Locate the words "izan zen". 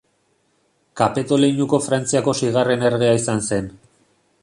3.23-3.73